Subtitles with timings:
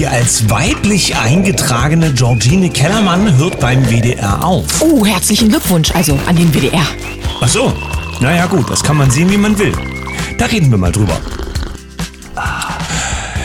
[0.00, 4.64] Die als weiblich eingetragene Georgine Kellermann hört beim WDR auf.
[4.80, 6.86] Oh, herzlichen Glückwunsch also an den WDR.
[7.38, 7.70] Ach so,
[8.18, 9.74] naja gut, das kann man sehen, wie man will.
[10.38, 11.20] Da reden wir mal drüber.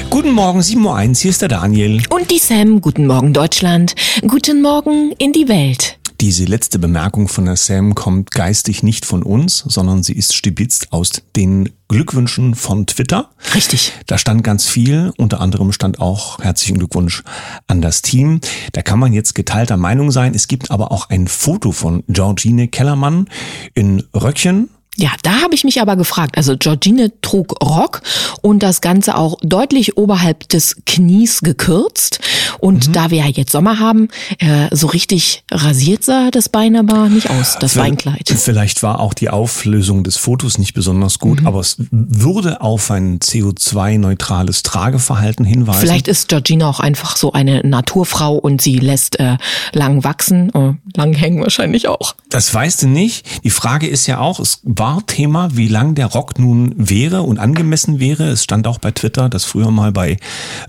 [0.09, 2.01] Guten Morgen, 7.01 Uhr, hier ist der Daniel.
[2.09, 3.93] Und die Sam, guten Morgen Deutschland.
[4.25, 5.94] Guten Morgen in die Welt.
[6.25, 10.91] Diese letzte Bemerkung von der Sam kommt geistig nicht von uns, sondern sie ist stibitzt
[10.91, 13.29] aus den Glückwünschen von Twitter.
[13.53, 13.93] Richtig.
[14.07, 17.21] Da stand ganz viel, unter anderem stand auch herzlichen Glückwunsch
[17.67, 18.41] an das Team.
[18.71, 20.33] Da kann man jetzt geteilter Meinung sein.
[20.33, 23.29] Es gibt aber auch ein Foto von Georgine Kellermann
[23.75, 26.37] in Röckchen, ja, da habe ich mich aber gefragt.
[26.37, 28.01] Also Georgine trug Rock
[28.41, 32.19] und das Ganze auch deutlich oberhalb des Knies gekürzt.
[32.59, 32.93] Und mhm.
[32.93, 37.29] da wir ja jetzt Sommer haben, äh, so richtig rasiert sah das Bein aber nicht
[37.29, 38.29] aus, das Beinkleid.
[38.29, 41.47] Vielleicht war auch die Auflösung des Fotos nicht besonders gut, mhm.
[41.47, 45.79] aber es würde auf ein CO2-neutrales Trageverhalten hinweisen.
[45.79, 49.37] Vielleicht ist Georgina auch einfach so eine Naturfrau und sie lässt äh,
[49.73, 52.15] lang wachsen, äh, lang hängen wahrscheinlich auch.
[52.29, 53.43] Das weißt du nicht.
[53.43, 57.39] Die Frage ist ja auch, es war Thema, wie lang der Rock nun wäre und
[57.39, 58.27] angemessen wäre.
[58.27, 60.17] Es stand auch bei Twitter, dass früher mal bei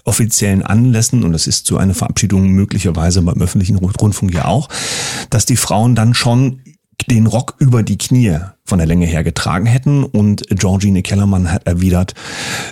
[0.05, 4.69] offiziellen Anlässen, und das ist so eine Verabschiedung möglicherweise beim öffentlichen Rundfunk ja auch,
[5.31, 6.61] dass die Frauen dann schon
[7.11, 11.67] den Rock über die Knie von der Länge her getragen hätten und Georgine Kellermann hat
[11.67, 12.15] erwidert,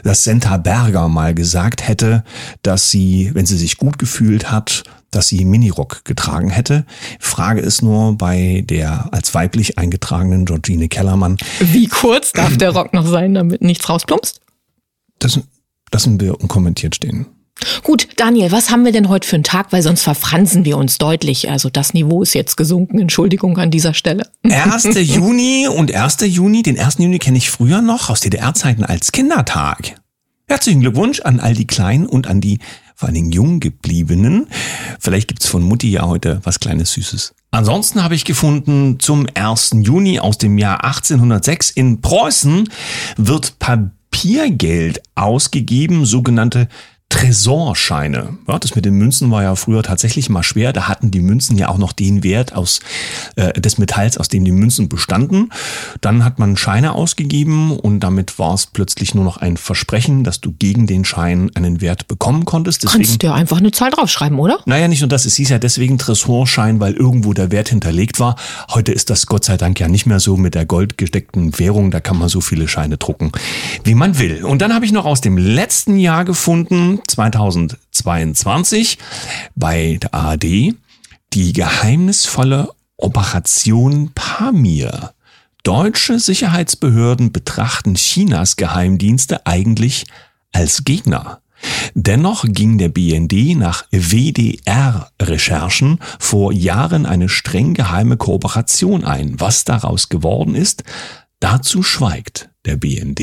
[0.02, 2.24] dass Senta Berger mal gesagt hätte,
[2.62, 6.84] dass sie, wenn sie sich gut gefühlt hat, dass sie Minirock getragen hätte.
[7.20, 11.36] Frage ist nur bei der als weiblich eingetragenen Georgine Kellermann.
[11.60, 14.40] Wie kurz darf der Rock noch sein, damit nichts rausplumpst?
[15.18, 15.40] Das
[15.92, 17.26] lassen wir unkommentiert stehen.
[17.82, 19.72] Gut, Daniel, was haben wir denn heute für einen Tag?
[19.72, 21.50] Weil sonst verfransen wir uns deutlich.
[21.50, 22.98] Also das Niveau ist jetzt gesunken.
[22.98, 24.28] Entschuldigung an dieser Stelle.
[24.42, 24.88] 1.
[25.00, 26.18] Juni und 1.
[26.22, 26.98] Juni, den 1.
[26.98, 29.94] Juni kenne ich früher noch aus DDR-Zeiten als Kindertag.
[30.46, 32.58] Herzlichen Glückwunsch an all die Kleinen und an die
[32.94, 34.46] vor allen Dingen jung gebliebenen.
[35.00, 37.34] Vielleicht gibt's von Mutti ja heute was kleines Süßes.
[37.50, 39.76] Ansonsten habe ich gefunden, zum 1.
[39.82, 42.68] Juni aus dem Jahr 1806 in Preußen
[43.16, 46.68] wird Papiergeld ausgegeben, sogenannte
[47.14, 48.36] Tresorscheine.
[48.48, 50.72] Ja, das mit den Münzen war ja früher tatsächlich mal schwer.
[50.72, 52.80] Da hatten die Münzen ja auch noch den Wert aus
[53.36, 55.50] äh, des Metalls, aus dem die Münzen bestanden.
[56.00, 60.40] Dann hat man Scheine ausgegeben und damit war es plötzlich nur noch ein Versprechen, dass
[60.40, 62.82] du gegen den Schein einen Wert bekommen konntest.
[62.82, 64.58] Deswegen, Kannst du ja einfach eine Zahl draufschreiben, oder?
[64.66, 65.24] Naja, nicht nur das.
[65.24, 68.34] Es hieß ja deswegen Tresorschein, weil irgendwo der Wert hinterlegt war.
[68.70, 71.92] Heute ist das Gott sei Dank ja nicht mehr so mit der goldgesteckten Währung.
[71.92, 73.30] Da kann man so viele Scheine drucken,
[73.84, 74.44] wie man will.
[74.44, 78.98] Und dann habe ich noch aus dem letzten Jahr gefunden, 2022
[79.54, 80.74] bei der ARD
[81.32, 85.12] die geheimnisvolle Operation Pamir.
[85.64, 90.04] Deutsche Sicherheitsbehörden betrachten Chinas Geheimdienste eigentlich
[90.52, 91.40] als Gegner.
[91.94, 99.40] Dennoch ging der BND nach WDR-Recherchen vor Jahren eine streng geheime Kooperation ein.
[99.40, 100.84] Was daraus geworden ist,
[101.40, 103.20] dazu schweigt der BND.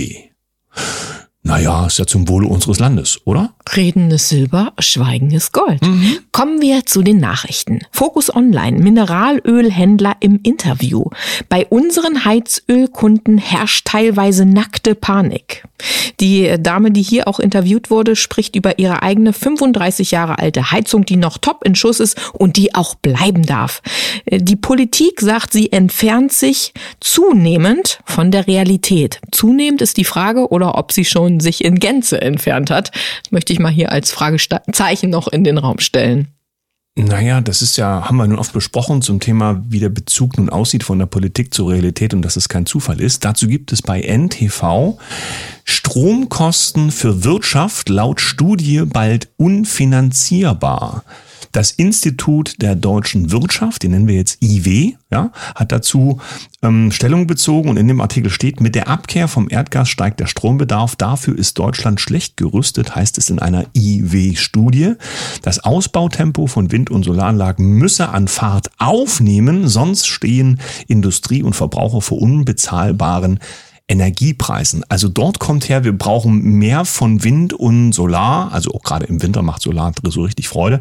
[1.43, 3.53] Naja, ist ja zum Wohle unseres Landes, oder?
[3.75, 5.81] Reden ist Silber, Schweigen ist Gold.
[5.81, 6.19] Mhm.
[6.31, 7.79] Kommen wir zu den Nachrichten.
[7.91, 11.05] Fokus Online, Mineralölhändler im Interview.
[11.49, 15.63] Bei unseren Heizölkunden herrscht teilweise nackte Panik.
[16.19, 21.05] Die Dame, die hier auch interviewt wurde, spricht über ihre eigene 35 Jahre alte Heizung,
[21.05, 23.81] die noch top in Schuss ist und die auch bleiben darf.
[24.29, 29.19] Die Politik sagt, sie entfernt sich zunehmend von der Realität.
[29.31, 32.91] Zunehmend ist die Frage oder ob sie schon sich in Gänze entfernt hat.
[33.29, 36.27] Möchte ich mal hier als Fragezeichen noch in den Raum stellen.
[36.95, 40.49] Naja, das ist ja, haben wir nun oft besprochen zum Thema, wie der Bezug nun
[40.49, 43.23] aussieht von der Politik zur Realität und dass es kein Zufall ist.
[43.23, 44.99] Dazu gibt es bei NTV
[45.63, 51.05] Stromkosten für Wirtschaft laut Studie bald unfinanzierbar.
[51.51, 56.21] Das Institut der deutschen Wirtschaft, den nennen wir jetzt IW, ja, hat dazu
[56.61, 60.27] ähm, Stellung bezogen und in dem Artikel steht, mit der Abkehr vom Erdgas steigt der
[60.27, 60.95] Strombedarf.
[60.95, 64.93] Dafür ist Deutschland schlecht gerüstet, heißt es in einer IW-Studie.
[65.41, 72.01] Das Ausbautempo von Wind- und Solaranlagen müsse an Fahrt aufnehmen, sonst stehen Industrie und Verbraucher
[72.01, 73.39] vor unbezahlbaren
[73.91, 74.85] Energiepreisen.
[74.87, 79.21] Also dort kommt her, wir brauchen mehr von Wind und Solar, also auch gerade im
[79.21, 80.79] Winter macht Solar so richtig Freude,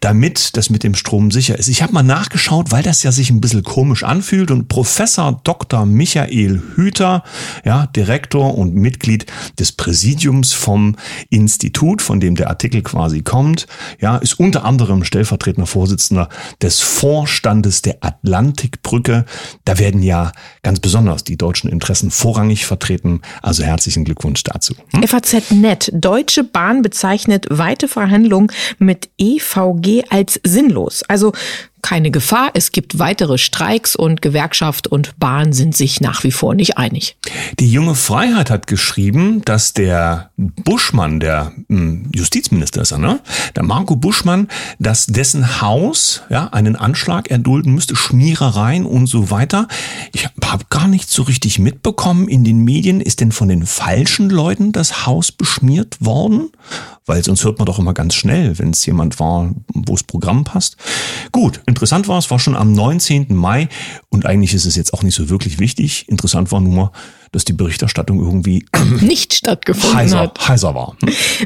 [0.00, 1.68] damit das mit dem Strom sicher ist.
[1.68, 5.84] Ich habe mal nachgeschaut, weil das ja sich ein bisschen komisch anfühlt und Professor Dr.
[5.84, 7.24] Michael Hüter,
[7.64, 9.26] ja, Direktor und Mitglied
[9.58, 10.96] des Präsidiums vom
[11.28, 13.66] Institut, von dem der Artikel quasi kommt,
[14.00, 16.30] ja, ist unter anderem stellvertretender Vorsitzender
[16.62, 19.26] des Vorstandes der Atlantikbrücke.
[19.66, 20.32] Da werden ja
[20.62, 23.20] ganz besonders die deutschen Interessen vorrangig erstrangig vertreten.
[23.42, 24.74] Also herzlichen Glückwunsch dazu.
[24.92, 25.06] Hm?
[25.06, 25.90] FAZ Net.
[25.92, 31.02] Deutsche Bahn bezeichnet weite Verhandlungen mit EVG als sinnlos.
[31.08, 31.32] Also
[31.86, 32.50] keine Gefahr.
[32.54, 37.16] Es gibt weitere Streiks und Gewerkschaft und Bahn sind sich nach wie vor nicht einig.
[37.60, 43.20] Die junge Freiheit hat geschrieben, dass der Buschmann, der hm, Justizminister ist er, ne?
[43.54, 44.48] Der Marco Buschmann,
[44.80, 49.68] dass dessen Haus ja einen Anschlag erdulden müsste, Schmierereien und so weiter.
[50.12, 54.28] Ich habe gar nicht so richtig mitbekommen in den Medien, ist denn von den falschen
[54.28, 56.50] Leuten das Haus beschmiert worden?
[57.06, 60.42] Weil sonst hört man doch immer ganz schnell, wenn es jemand war, wo das Programm
[60.42, 60.76] passt.
[61.30, 63.34] Gut, interessant war, es war schon am 19.
[63.34, 63.68] Mai
[64.08, 66.08] und eigentlich ist es jetzt auch nicht so wirklich wichtig.
[66.08, 66.90] Interessant war nur,
[67.36, 68.64] dass die Berichterstattung irgendwie
[69.02, 70.48] nicht stattgefunden heiser, hat.
[70.48, 70.96] Heiser war.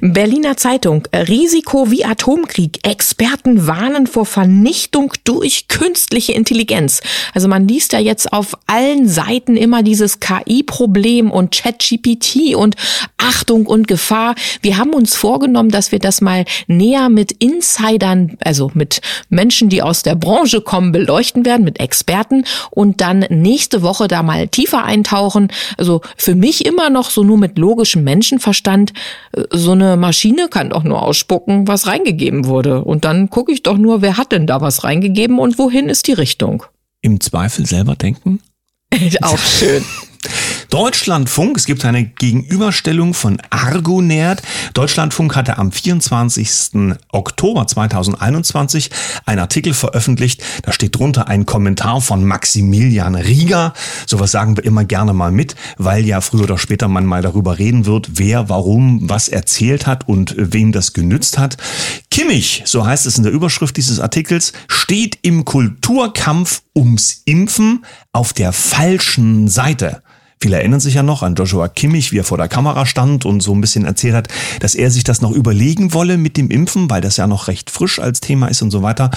[0.01, 0.13] Hm?
[0.13, 1.09] Berliner Zeitung.
[1.13, 2.87] Risiko wie Atomkrieg.
[2.87, 7.01] Experten warnen vor Vernichtung durch künstliche Intelligenz.
[7.35, 12.77] Also man liest ja jetzt auf allen Seiten immer dieses KI-Problem und ChatGPT und
[13.17, 14.37] Achtung und Gefahr.
[14.63, 19.83] Wir haben uns vorgenommen, dass wir das mal näher mit Insidern, also mit Menschen, die
[19.83, 24.85] aus der Branche kommen, beleuchten werden, mit Experten und dann nächste Woche da mal tiefer
[24.85, 25.49] eintauchen.
[25.81, 28.93] Also für mich immer noch so nur mit logischem Menschenverstand,
[29.33, 32.85] äh, so eine Maschine kann doch nur ausspucken, was reingegeben wurde.
[32.85, 36.07] Und dann gucke ich doch nur, wer hat denn da was reingegeben und wohin ist
[36.07, 36.65] die Richtung.
[37.01, 38.41] Im Zweifel selber denken?
[39.23, 39.85] Auch schön.
[40.71, 44.41] Deutschlandfunk, es gibt eine Gegenüberstellung von Argonerd.
[44.73, 46.87] Deutschlandfunk hatte am 24.
[47.11, 48.91] Oktober 2021
[49.27, 50.45] einen Artikel veröffentlicht.
[50.63, 53.73] Da steht drunter ein Kommentar von Maximilian Rieger.
[54.07, 57.59] Sowas sagen wir immer gerne mal mit, weil ja früher oder später man mal darüber
[57.59, 61.57] reden wird, wer warum was erzählt hat und wem das genützt hat.
[62.13, 68.33] Kimmich, so heißt es in der Überschrift dieses Artikels, steht im Kulturkampf ums Impfen auf
[68.33, 70.03] der falschen Seite.
[70.43, 73.43] Viele erinnern sich ja noch an Joshua Kimmich, wie er vor der Kamera stand und
[73.43, 74.29] so ein bisschen erzählt hat,
[74.61, 77.69] dass er sich das noch überlegen wolle mit dem Impfen, weil das ja noch recht
[77.69, 79.11] frisch als Thema ist und so weiter.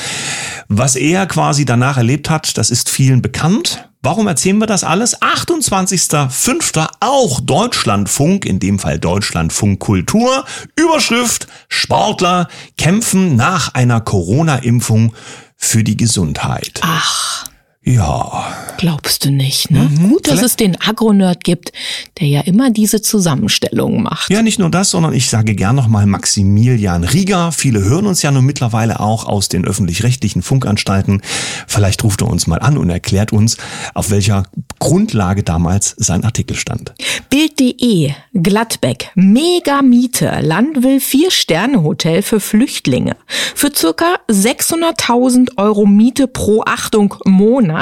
[0.68, 3.88] Was er quasi danach erlebt hat, das ist vielen bekannt.
[4.02, 5.22] Warum erzählen wir das alles?
[5.22, 6.90] 28.05.
[7.00, 10.44] auch Deutschlandfunk, in dem Fall Deutschlandfunk Kultur.
[10.75, 15.14] Überschrift Sportler kämpfen nach einer Corona-Impfung
[15.56, 16.81] für die Gesundheit.
[16.84, 17.46] Ach.
[17.85, 18.45] Ja.
[18.77, 19.89] Glaubst du nicht, ne?
[19.91, 21.74] Mhm, Gut, dass es den Agronerd gibt,
[22.19, 24.30] der ja immer diese Zusammenstellung macht.
[24.30, 27.51] Ja, nicht nur das, sondern ich sage gern nochmal Maximilian Rieger.
[27.51, 31.21] Viele hören uns ja nun mittlerweile auch aus den öffentlich-rechtlichen Funkanstalten.
[31.68, 33.57] Vielleicht ruft er uns mal an und erklärt uns,
[33.94, 34.44] auf welcher
[34.79, 36.94] Grundlage damals sein Artikel stand.
[37.29, 40.39] Bild.de, Gladbeck, Mega Miete.
[40.41, 43.18] Land will Vier-Sterne-Hotel für Flüchtlinge.
[43.56, 47.73] Für circa 600.000 Euro Miete pro Achtung Monat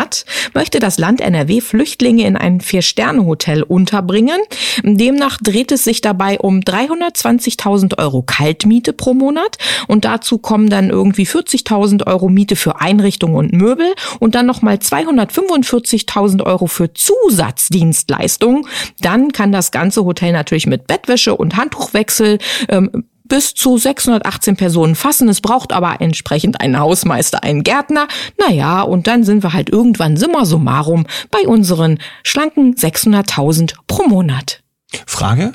[0.54, 4.40] möchte das Land NRW Flüchtlinge in ein Vier-Sterne-Hotel unterbringen.
[4.84, 9.58] Demnach dreht es sich dabei um 320.000 Euro Kaltmiete pro Monat
[9.88, 14.76] und dazu kommen dann irgendwie 40.000 Euro Miete für Einrichtungen und Möbel und dann nochmal
[14.76, 18.66] 245.000 Euro für Zusatzdienstleistungen.
[19.00, 22.40] Dann kann das ganze Hotel natürlich mit Bettwäsche und Handtuchwechsel
[22.70, 25.30] ähm, bis zu 618 Personen fassen.
[25.30, 28.10] Es braucht aber entsprechend einen Hausmeister, einen Gärtner.
[28.38, 34.62] Naja, und dann sind wir halt irgendwann summa summarum bei unseren schlanken 600.000 pro Monat.
[35.06, 35.54] Frage?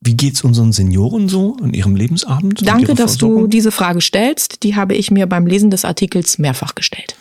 [0.00, 2.64] Wie geht's unseren Senioren so in ihrem Lebensabend?
[2.64, 4.62] Danke, dass du diese Frage stellst.
[4.62, 7.16] Die habe ich mir beim Lesen des Artikels mehrfach gestellt.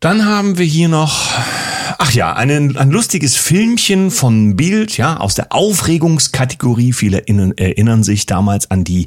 [0.00, 1.30] Dann haben wir hier noch,
[1.98, 6.92] ach ja, ein, ein lustiges Filmchen von Bild, ja, aus der Aufregungskategorie.
[6.92, 9.06] Viele erinnern, erinnern sich damals an die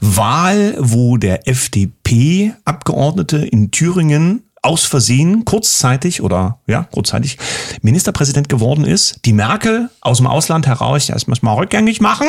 [0.00, 7.38] Wahl, wo der FDP-Abgeordnete in Thüringen aus Versehen kurzzeitig oder ja, kurzzeitig
[7.82, 9.20] Ministerpräsident geworden ist.
[9.24, 12.28] Die Merkel aus dem Ausland heraus, das müssen wir rückgängig machen.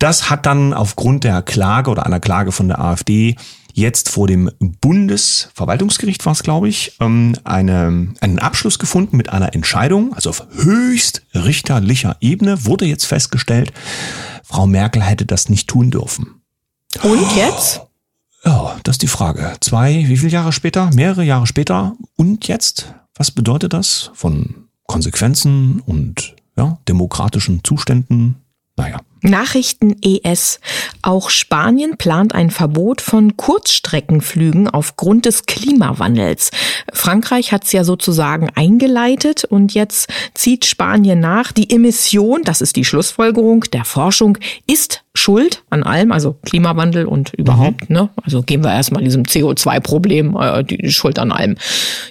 [0.00, 3.36] Das hat dann aufgrund der Klage oder einer Klage von der AfD
[3.80, 9.54] jetzt vor dem Bundesverwaltungsgericht war es, glaube ich, ähm, eine, einen Abschluss gefunden mit einer
[9.54, 13.72] Entscheidung, also auf höchstrichterlicher Ebene wurde jetzt festgestellt,
[14.44, 16.42] Frau Merkel hätte das nicht tun dürfen.
[17.02, 17.80] Und jetzt?
[18.44, 19.56] Ja, das ist die Frage.
[19.60, 20.90] Zwei, wie viele Jahre später?
[20.94, 21.94] Mehrere Jahre später.
[22.16, 22.94] Und jetzt?
[23.14, 28.36] Was bedeutet das von Konsequenzen und ja, demokratischen Zuständen?
[28.76, 30.60] Naja, Nachrichten ES.
[31.02, 36.50] Auch Spanien plant ein Verbot von Kurzstreckenflügen aufgrund des Klimawandels.
[36.92, 41.52] Frankreich hat es ja sozusagen eingeleitet und jetzt zieht Spanien nach.
[41.52, 47.34] Die Emission, das ist die Schlussfolgerung der Forschung, ist schuld an allem, also Klimawandel und
[47.34, 47.96] überhaupt, mhm.
[47.96, 48.10] ne?
[48.22, 51.56] Also gehen wir erstmal diesem CO2-Problem, äh, die Schuld an allem.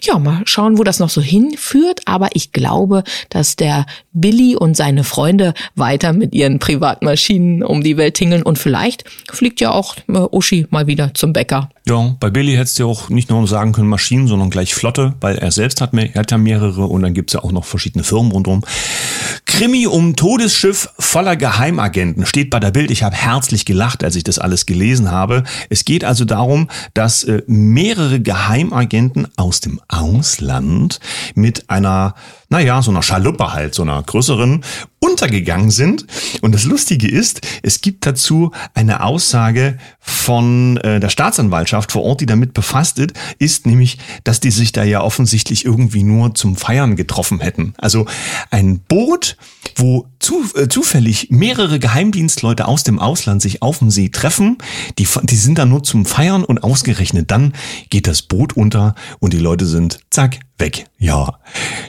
[0.02, 2.02] Ja, mal schauen, wo das noch so hinführt.
[2.06, 6.60] Aber ich glaube, dass der Billy und seine Freunde weiter mit ihren
[7.00, 11.34] Privatmaschinen um die Welt tingeln und vielleicht fliegt ja auch äh, Uschi mal wieder zum
[11.34, 11.70] Bäcker.
[11.88, 15.38] Ja, bei Billy hättest du auch nicht nur sagen können Maschinen, sondern gleich Flotte, weil
[15.38, 18.04] er selbst hat, mehr, er hat ja mehrere und dann gibt's ja auch noch verschiedene
[18.04, 18.64] Firmen rundherum.
[19.46, 22.92] Krimi um Todesschiff voller Geheimagenten steht bei der Bild.
[22.92, 25.44] Ich habe herzlich gelacht, als ich das alles gelesen habe.
[25.70, 31.00] Es geht also darum, dass äh, mehrere Geheimagenten aus dem Ausland
[31.34, 32.14] mit einer
[32.50, 34.64] naja, so einer Schaluppe halt, so einer größeren,
[35.00, 36.06] untergegangen sind.
[36.42, 42.22] Und das Lustige ist, es gibt dazu eine Aussage von äh, der Staatsanwaltschaft vor Ort,
[42.22, 46.56] die damit befasst ist, ist nämlich, dass die sich da ja offensichtlich irgendwie nur zum
[46.56, 47.74] Feiern getroffen hätten.
[47.78, 48.06] Also
[48.50, 49.38] ein Boot,
[49.76, 54.58] wo zu, äh, zufällig mehrere Geheimdienstleute aus dem Ausland sich auf dem See treffen,
[54.98, 57.54] die, die sind da nur zum Feiern und ausgerechnet dann
[57.90, 60.86] geht das Boot unter und die Leute sind zack weg.
[60.98, 61.40] Ja,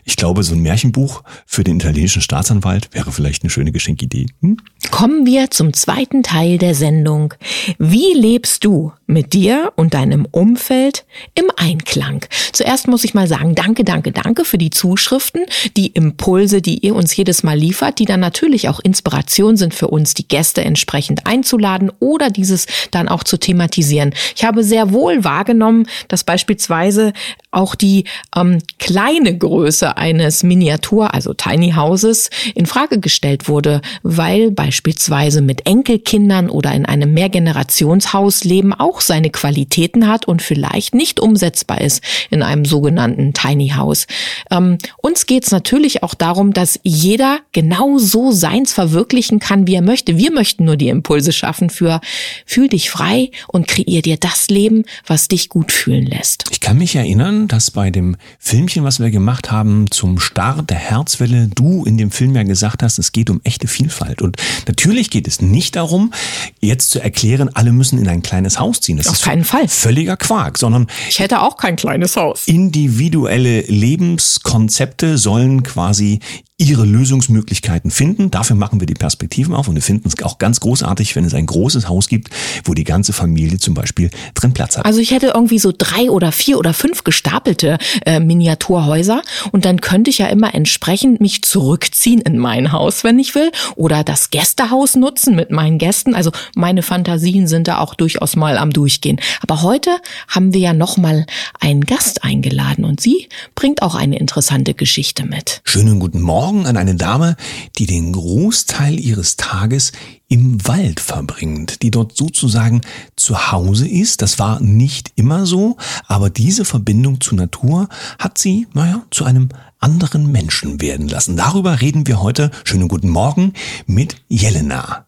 [0.04, 4.26] ich glaube, so ein Märchenbuch für den italienischen Staatsanwalt wäre vielleicht eine schöne Geschenkidee.
[4.40, 4.58] Hm?
[4.90, 7.34] Kommen wir zum zweiten Teil der Sendung.
[7.78, 12.24] Wie lebst du mit dir und deinem Umfeld im Einklang?
[12.52, 15.42] Zuerst muss ich mal sagen, danke, danke, danke für die Zuschriften,
[15.76, 19.88] die Impulse, die ihr uns jedes Mal liefert, die dann natürlich auch Inspiration sind für
[19.88, 24.14] uns, die Gäste entsprechend einzuladen oder dieses dann auch zu thematisieren.
[24.36, 27.12] Ich habe sehr wohl wahrgenommen, dass beispielsweise
[27.50, 28.04] auch die
[28.36, 35.66] ähm, kleine Größe eines Miniatur, also Tiny Houses, in Frage gestellt wurde, weil beispielsweise mit
[35.66, 42.02] Enkelkindern oder in einem Mehrgenerationshaus leben auch seine Qualitäten hat und vielleicht nicht umsetzbar ist
[42.30, 44.06] in einem sogenannten Tiny House.
[44.50, 49.74] Ähm, uns geht es natürlich auch darum, dass jeder genau so seins verwirklichen kann, wie
[49.74, 50.16] er möchte.
[50.16, 52.00] Wir möchten nur die Impulse schaffen für
[52.46, 56.44] fühl dich frei und kreier dir das Leben, was dich gut fühlen lässt.
[56.50, 60.78] Ich kann mich erinnern, dass bei dem Filmchen, was wir gemacht haben zum Start der
[60.78, 64.22] Herzwelle, du in dem Film ja gesagt hast, es geht um echte Vielfalt.
[64.22, 66.12] Und natürlich geht es nicht darum,
[66.60, 68.96] jetzt zu erklären, alle müssen in ein kleines Haus ziehen.
[68.96, 69.68] Das Auf keinen Fall.
[69.68, 72.46] Völliger Quark, sondern ich hätte auch kein kleines Haus.
[72.46, 76.20] Individuelle Lebenskonzepte sollen quasi
[76.60, 78.30] ihre Lösungsmöglichkeiten finden.
[78.30, 81.32] Dafür machen wir die Perspektiven auf und wir finden es auch ganz großartig, wenn es
[81.32, 82.28] ein großes Haus gibt,
[82.64, 84.84] wo die ganze Familie zum Beispiel drin Platz hat.
[84.84, 89.80] Also ich hätte irgendwie so drei oder vier oder fünf gestapelte äh, Miniaturhäuser und dann
[89.80, 94.28] könnte ich ja immer entsprechend mich zurückziehen in mein Haus, wenn ich will, oder das
[94.28, 96.14] Gästehaus nutzen mit meinen Gästen.
[96.14, 99.18] Also meine Fantasien sind da auch durchaus mal am Durchgehen.
[99.40, 99.96] Aber heute
[100.28, 101.24] haben wir ja noch mal
[101.58, 105.62] einen Gast eingeladen und sie bringt auch eine interessante Geschichte mit.
[105.64, 106.49] Schönen guten Morgen.
[106.50, 107.36] Morgen an eine Dame,
[107.78, 109.92] die den Großteil ihres Tages
[110.26, 112.80] im Wald verbringt, die dort sozusagen
[113.14, 114.20] zu Hause ist.
[114.20, 115.76] Das war nicht immer so,
[116.08, 117.88] aber diese Verbindung zur Natur
[118.18, 121.36] hat sie, naja, zu einem anderen Menschen werden lassen.
[121.36, 122.50] Darüber reden wir heute.
[122.64, 123.52] Schönen guten Morgen
[123.86, 125.06] mit Jelena.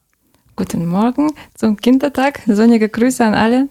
[0.55, 2.43] Guten Morgen zum Kindertag.
[2.47, 3.69] Sonnige Grüße an alle.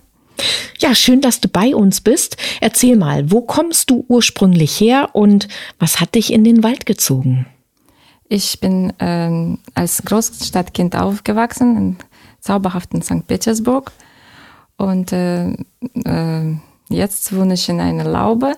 [0.79, 2.35] Ja, schön, dass du bei uns bist.
[2.59, 5.47] Erzähl mal, wo kommst du ursprünglich her und
[5.79, 7.45] was hat dich in den Wald gezogen?
[8.33, 11.97] Ich bin ähm, als Großstadtkind aufgewachsen in
[12.39, 13.27] zauberhaften St.
[13.27, 13.91] Petersburg
[14.77, 16.55] und äh, äh,
[16.87, 18.53] jetzt wohne ich in einer Laube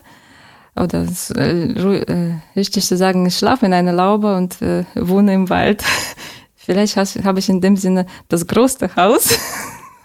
[0.75, 5.49] oder äh, äh, richtig zu sagen, ich schlafe in einer Laube und äh, wohne im
[5.49, 5.83] Wald.
[6.55, 9.39] Vielleicht habe ich in dem Sinne das größte Haus.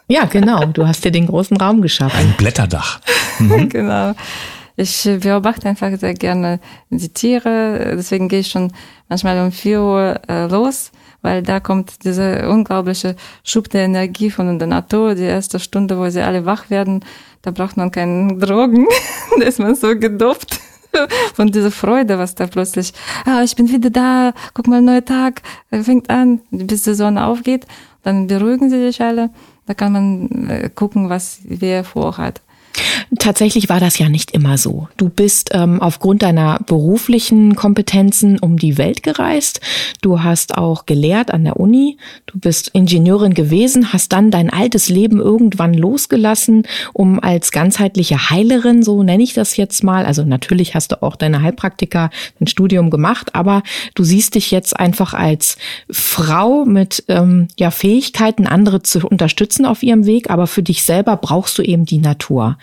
[0.08, 0.64] Ja, genau.
[0.64, 2.18] Du hast dir den großen Raum geschaffen.
[2.18, 3.00] Ein Blätterdach.
[3.38, 3.68] Mhm.
[3.68, 4.14] genau.
[4.80, 8.72] Ich beobachte einfach sehr gerne die Tiere, deswegen gehe ich schon
[9.08, 14.56] manchmal um vier Uhr äh, los, weil da kommt diese unglaubliche Schub der Energie von
[14.56, 17.04] der Natur, die erste Stunde, wo sie alle wach werden,
[17.42, 18.86] da braucht man keine Drogen,
[19.40, 20.60] da ist man so gedopt
[21.34, 22.92] von dieser Freude, was da plötzlich,
[23.24, 25.42] ah, ich bin wieder da, guck mal, neuer Tag,
[25.72, 27.66] fängt an, bis die Sonne aufgeht,
[28.04, 29.30] dann beruhigen sie sich alle,
[29.66, 32.42] da kann man äh, gucken, was wer vorhat.
[33.18, 34.88] Tatsächlich war das ja nicht immer so.
[34.96, 39.60] Du bist ähm, aufgrund deiner beruflichen Kompetenzen um die Welt gereist.
[40.02, 41.96] Du hast auch gelehrt an der Uni.
[42.26, 48.82] Du bist Ingenieurin gewesen, hast dann dein altes Leben irgendwann losgelassen, um als ganzheitliche Heilerin,
[48.82, 52.10] so nenne ich das jetzt mal, also natürlich hast du auch deine Heilpraktiker,
[52.40, 53.62] ein Studium gemacht, aber
[53.94, 55.56] du siehst dich jetzt einfach als
[55.90, 61.16] Frau mit ähm, ja, Fähigkeiten, andere zu unterstützen auf ihrem Weg, aber für dich selber
[61.16, 62.57] brauchst du eben die Natur.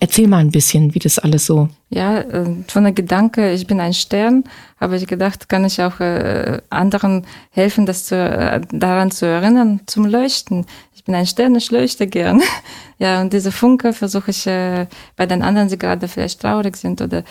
[0.00, 1.68] Erzähl mal ein bisschen, wie das alles so.
[1.88, 4.44] Ja, äh, von der Gedanke, ich bin ein Stern,
[4.80, 9.80] habe ich gedacht, kann ich auch äh, anderen helfen, das zu, äh, daran zu erinnern,
[9.86, 10.66] zum Leuchten.
[10.94, 12.42] Ich bin ein Stern, ich leuchte gern.
[12.98, 17.24] Ja, und diese Funke versuche ich bei den anderen, die gerade vielleicht traurig sind oder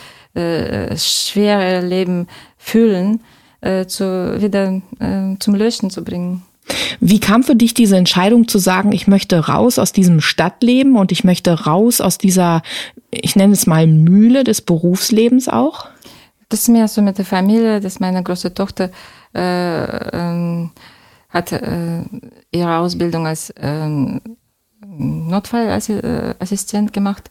[0.97, 3.21] schwere Leben fühlen,
[3.87, 4.81] zu, wieder
[5.39, 6.43] zum Leuchten zu bringen.
[6.99, 11.11] Wie kam für dich diese Entscheidung zu sagen, ich möchte raus aus diesem Stadtleben und
[11.11, 12.61] ich möchte raus aus dieser,
[13.09, 15.87] ich nenne es mal Mühle des Berufslebens auch?
[16.49, 18.91] Das ist mehr so mit der Familie, dass meine große Tochter
[19.33, 20.71] äh, ähm,
[21.29, 22.03] hat äh,
[22.51, 24.21] ihre Ausbildung als ähm,
[24.85, 27.29] Notfallassistent gemacht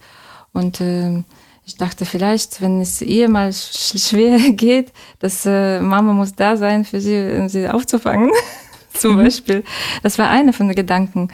[0.53, 1.23] und äh,
[1.67, 6.85] ich dachte vielleicht, wenn es ihr mal schwer geht, dass äh, Mama muss da sein
[6.85, 8.31] für sie, um sie aufzufangen.
[9.01, 9.25] zum mhm.
[9.25, 9.65] Beispiel.
[10.03, 11.29] Das war eine von den Gedanken.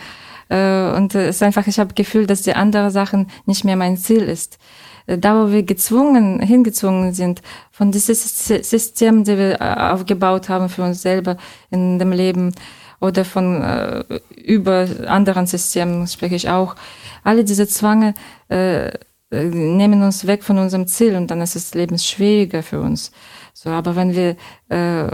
[0.49, 3.97] Äh, und es ist einfach, ich habe Gefühl, dass die andere Sachen nicht mehr mein
[3.97, 4.59] Ziel ist.
[5.07, 10.69] Äh, da, wo wir gezwungen, hingezwungen sind, von diesem System, das wir äh, aufgebaut haben
[10.69, 11.37] für uns selber
[11.71, 12.55] in dem Leben,
[13.01, 14.05] oder von äh,
[14.37, 16.77] über anderen Systemen spreche ich auch.
[17.25, 18.15] Alle diese Zwange
[18.49, 18.91] äh,
[19.31, 23.11] nehmen uns weg von unserem Ziel und dann ist das Leben schwieriger für uns.
[23.53, 24.37] So, aber wenn wir
[24.69, 25.11] äh,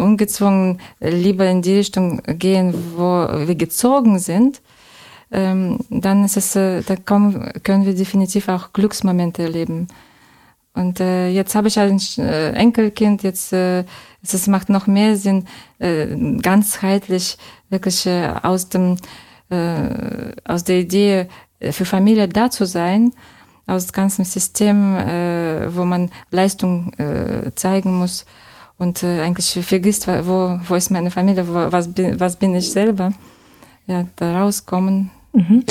[0.00, 4.62] ungezwungen lieber in die Richtung gehen, wo wir gezogen sind,
[5.30, 9.88] ähm, dann ist es, äh, da kommen, können wir definitiv auch Glücksmomente erleben.
[10.74, 13.84] Und äh, jetzt habe ich ein äh, Enkelkind, jetzt äh,
[14.22, 15.46] es, es macht noch mehr Sinn,
[15.78, 16.06] äh,
[16.40, 17.36] ganzheitlich
[17.68, 18.96] wirklich äh, aus dem
[19.50, 21.26] äh, aus der Idee
[21.60, 23.12] äh, für Familie da zu sein
[23.66, 28.26] aus ganzem System, äh, wo man Leistung äh, zeigen muss
[28.78, 32.70] und äh, eigentlich vergisst, wo, wo ist meine Familie, wo, was, bin, was bin ich
[32.70, 33.12] selber.
[33.86, 35.64] Ja, da rauskommen Mhm.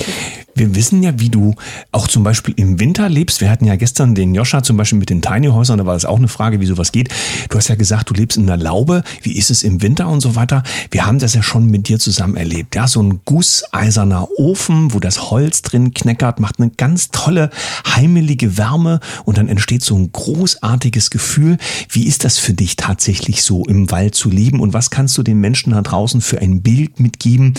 [0.56, 1.56] Wir wissen ja, wie du
[1.92, 3.42] auch zum Beispiel im Winter lebst.
[3.42, 6.06] Wir hatten ja gestern den Joscha zum Beispiel mit den Tiny Häusern, da war das
[6.06, 7.10] auch eine Frage, wie sowas geht.
[7.50, 9.04] Du hast ja gesagt, du lebst in der Laube.
[9.22, 10.64] Wie ist es im Winter und so weiter?
[10.90, 12.76] Wir haben das ja schon mit dir zusammen erlebt.
[12.76, 17.50] Ja, so ein gusseiserner Ofen, wo das Holz drin kneckert, macht eine ganz tolle,
[17.88, 21.58] heimelige Wärme und dann entsteht so ein großartiges Gefühl.
[21.90, 25.24] Wie ist das für dich tatsächlich so im Wald zu leben und was kannst du
[25.24, 27.54] den Menschen da draußen für ein Bild mitgeben,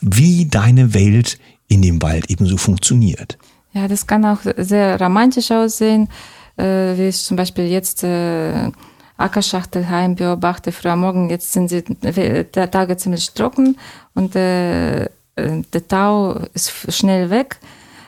[0.00, 3.38] wie deine Welt in dem Wald ebenso funktioniert.
[3.72, 6.08] Ja, das kann auch sehr romantisch aussehen,
[6.56, 8.70] äh, wie ich zum Beispiel jetzt äh,
[9.16, 13.76] Ackerschachtelheim beobachte, früh am Morgen, jetzt sind die der Tage ziemlich trocken
[14.14, 17.58] und äh, der Tau ist schnell weg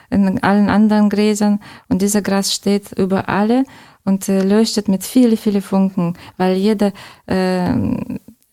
[0.09, 3.65] in allen anderen Gräsern und dieser Gras steht über alle
[4.05, 6.93] und äh, leuchtet mit viele, viele Funken, weil jede
[7.25, 7.73] äh,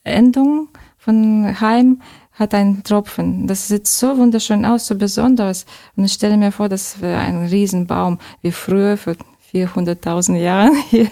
[0.03, 2.03] Endung von Heim
[2.35, 3.47] hat einen Tropfen.
[3.47, 5.67] Das sieht so wunderschön aus, so besonders.
[5.97, 9.15] Und ich stelle mir vor, das wäre ein Riesenbaum, wie früher, vor
[9.53, 11.09] 400.000 Jahren hier.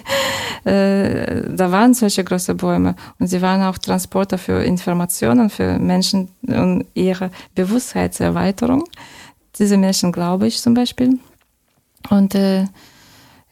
[0.64, 2.96] Äh, da waren solche große Bäume.
[3.18, 8.84] Und sie waren auch Transporter für Informationen, für Menschen und ihre Bewusstheitserweiterung.
[9.58, 11.18] Diese Menschen glaube ich zum Beispiel.
[12.10, 12.66] Und äh,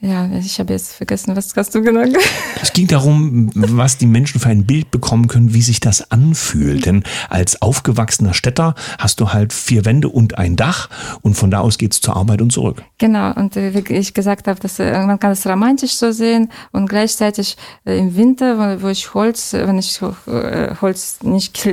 [0.03, 2.25] ja, ich habe jetzt vergessen, was hast du genau gesagt?
[2.63, 6.87] Es ging darum, was die Menschen für ein Bild bekommen können, wie sich das anfühlt.
[6.87, 10.89] Denn als aufgewachsener Städter hast du halt vier Wände und ein Dach
[11.21, 12.83] und von da aus geht's zur Arbeit und zurück.
[12.97, 16.51] Genau, und äh, wie ich gesagt habe, dass, äh, man kann es romantisch so sehen
[16.73, 21.69] und gleichzeitig äh, im Winter, wo, ich Holz, wenn ich Holz nicht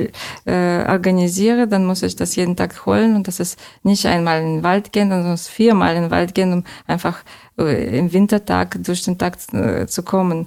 [0.46, 4.62] organisiere, dann muss ich das jeden Tag holen und das ist nicht einmal in den
[4.62, 9.18] Wald gehen, sondern viermal in den Wald gehen, um einfach äh, im Wintertag durch den
[9.18, 10.46] Tag äh, zu kommen.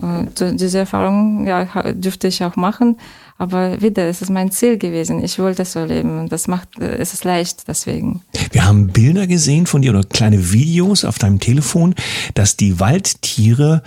[0.00, 2.96] Äh, diese Erfahrung ja, dürfte ich auch machen,
[3.38, 5.22] aber wieder, es ist mein Ziel gewesen.
[5.22, 8.22] Ich wollte so leben und das macht, es ist leicht deswegen.
[8.52, 11.94] Wir haben Bilder gesehen von dir oder kleine Videos auf deinem Telefon,
[12.34, 13.82] dass die Waldtiere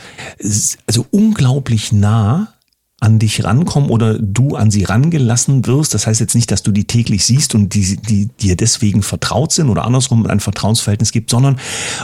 [0.87, 2.54] also unglaublich nah
[3.01, 5.93] an dich rankommen oder du an sie rangelassen wirst.
[5.93, 9.51] Das heißt jetzt nicht, dass du die täglich siehst und die, die dir deswegen vertraut
[9.51, 11.59] sind oder andersrum ein Vertrauensverhältnis gibt, sondern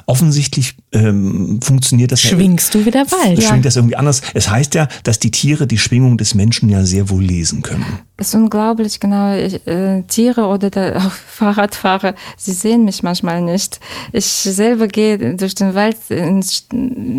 [0.06, 3.42] offensichtlich ähm, funktioniert das Schwingst ja, du wieder bald.
[3.42, 3.62] Schwingt ja.
[3.62, 4.22] das irgendwie anders.
[4.34, 7.86] Es heißt ja, dass die Tiere die Schwingung des Menschen ja sehr wohl lesen können.
[8.18, 9.34] Das ist unglaublich, genau.
[9.34, 13.80] Ich, äh, Tiere oder der, auch Fahrradfahrer, sie sehen mich manchmal nicht.
[14.12, 15.96] Ich selber gehe durch den Wald.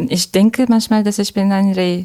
[0.08, 2.04] Ich denke manchmal, dass ich bin ein Reh.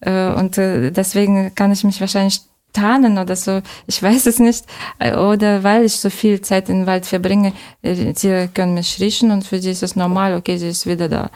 [0.00, 2.40] Äh, und äh, deswegen kann ich mich wahrscheinlich
[2.72, 3.62] tarnen oder so.
[3.86, 4.64] Ich weiß es nicht.
[4.98, 9.44] Äh, oder weil ich so viel Zeit im Wald verbringe, sie können mich riechen und
[9.44, 11.30] für sie ist es normal, okay, sie ist wieder da.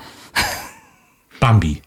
[1.41, 1.83] Bambi.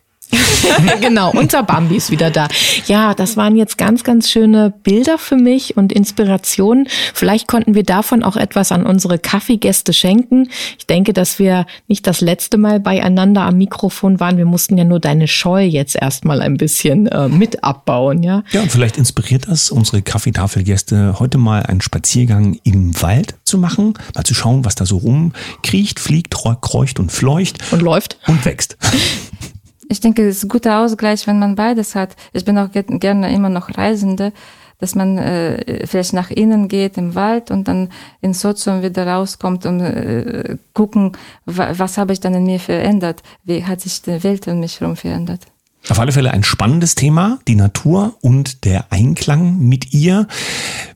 [1.01, 2.47] genau, unser Bambi ist wieder da.
[2.87, 6.87] Ja, das waren jetzt ganz, ganz schöne Bilder für mich und Inspirationen.
[7.13, 10.49] Vielleicht konnten wir davon auch etwas an unsere Kaffeegäste schenken.
[10.77, 14.37] Ich denke, dass wir nicht das letzte Mal beieinander am Mikrofon waren.
[14.37, 18.43] Wir mussten ja nur deine Scheu jetzt erstmal ein bisschen äh, mit abbauen, ja.
[18.51, 23.93] Ja, und vielleicht inspiriert das unsere Kaffeetafelgäste heute mal einen Spaziergang im Wald zu machen,
[24.13, 27.57] mal zu schauen, was da so rumkriecht, fliegt, kreucht und fleucht.
[27.71, 28.17] Und läuft.
[28.27, 28.77] Und wächst.
[29.89, 32.15] Ich denke, es ist ein guter Ausgleich, wenn man beides hat.
[32.33, 34.33] Ich bin auch gerne immer noch Reisende,
[34.79, 37.89] dass man äh, vielleicht nach innen geht im Wald und dann
[38.21, 41.13] ins Sozium wieder rauskommt und äh, gucken,
[41.45, 43.21] wa was habe ich dann in mir verändert?
[43.43, 45.41] Wie hat sich die Welt um mich herum verändert?
[45.87, 50.27] Auf alle Fälle ein spannendes Thema, die Natur und der Einklang mit ihr.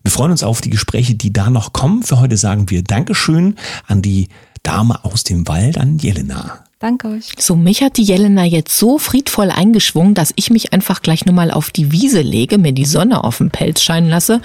[0.04, 2.02] Wir freuen uns auf die Gespräche, die da noch kommen.
[2.02, 4.30] Für heute sagen wir Dankeschön an die
[4.64, 6.64] Dame aus dem Wald, an Jelena.
[6.82, 7.34] Danke euch.
[7.38, 11.36] So, mich hat die Jelena jetzt so friedvoll eingeschwungen, dass ich mich einfach gleich nur
[11.36, 14.42] mal auf die Wiese lege, mir die Sonne auf den Pelz scheinen lasse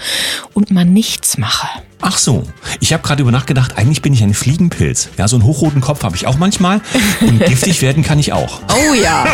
[0.53, 1.65] und mal nichts mache.
[2.01, 2.43] Ach so,
[2.81, 5.07] ich habe gerade über nachgedacht, eigentlich bin ich ein Fliegenpilz.
[5.17, 6.81] Ja, so einen hochroten Kopf habe ich auch manchmal
[7.21, 8.59] und giftig werden kann ich auch.
[8.67, 9.25] Oh ja.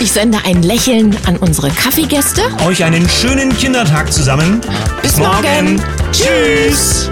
[0.00, 2.42] ich sende ein Lächeln an unsere Kaffeegäste.
[2.66, 4.60] Euch einen schönen Kindertag zusammen.
[5.00, 5.76] Bis, Bis morgen.
[5.76, 5.82] morgen.
[6.10, 7.08] Tschüss.